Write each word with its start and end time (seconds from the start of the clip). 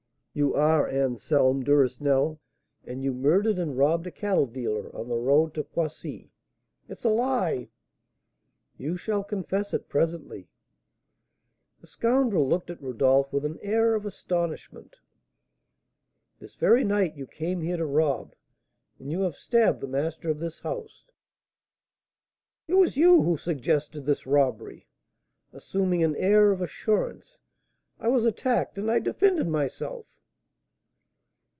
"You 0.33 0.53
are 0.55 0.87
Anselm 0.87 1.61
Duresnel, 1.61 2.39
and 2.85 3.03
you 3.03 3.13
murdered 3.13 3.59
and 3.59 3.77
robbed 3.77 4.07
a 4.07 4.11
cattle 4.11 4.45
dealer 4.45 4.89
on 4.95 5.09
the 5.09 5.17
road 5.17 5.53
to 5.55 5.61
Poissy" 5.65 6.31
"It's 6.87 7.03
a 7.03 7.09
lie!" 7.09 7.67
"You 8.77 8.95
shall 8.95 9.25
confess 9.25 9.73
it 9.73 9.89
presently." 9.89 10.47
The 11.81 11.87
scoundrel 11.87 12.47
looked 12.47 12.69
at 12.69 12.81
Rodolph 12.81 13.33
with 13.33 13.43
an 13.43 13.59
air 13.61 13.93
of 13.93 14.05
astonishment. 14.05 14.95
"This 16.39 16.55
very 16.55 16.85
night 16.85 17.17
you 17.17 17.27
came 17.27 17.59
here 17.59 17.75
to 17.75 17.85
rob, 17.85 18.33
and 18.99 19.11
you 19.11 19.23
have 19.23 19.35
stabbed 19.35 19.81
the 19.81 19.87
master 19.87 20.29
of 20.29 20.39
this 20.39 20.61
house" 20.61 21.03
"It 22.69 22.75
was 22.75 22.95
you 22.95 23.21
who 23.23 23.35
suggested 23.35 24.05
this 24.05 24.25
robbery!" 24.25 24.87
assuming 25.51 26.05
an 26.05 26.15
air 26.15 26.51
of 26.53 26.61
assurance. 26.61 27.37
"I 27.99 28.07
was 28.07 28.23
attacked, 28.23 28.77
and 28.77 28.89
I 28.89 28.99
defended 28.99 29.49
myself." 29.49 30.05